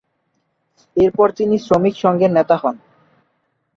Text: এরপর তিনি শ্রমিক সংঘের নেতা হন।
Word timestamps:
এরপর 0.97 1.27
তিনি 1.31 1.55
শ্রমিক 1.57 1.95
সংঘের 1.95 2.31
নেতা 2.31 2.55
হন। 2.57 2.75